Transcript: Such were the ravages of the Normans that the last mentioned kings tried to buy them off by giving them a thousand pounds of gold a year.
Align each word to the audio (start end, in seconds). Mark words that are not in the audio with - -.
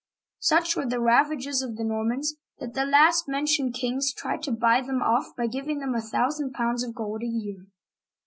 Such 0.39 0.75
were 0.75 0.87
the 0.87 0.99
ravages 0.99 1.61
of 1.61 1.75
the 1.77 1.83
Normans 1.83 2.33
that 2.57 2.73
the 2.73 2.85
last 2.87 3.27
mentioned 3.27 3.75
kings 3.75 4.11
tried 4.11 4.41
to 4.41 4.51
buy 4.51 4.81
them 4.81 5.03
off 5.03 5.35
by 5.37 5.45
giving 5.45 5.77
them 5.77 5.93
a 5.93 6.01
thousand 6.01 6.53
pounds 6.53 6.83
of 6.83 6.95
gold 6.95 7.21
a 7.21 7.27
year. 7.27 7.67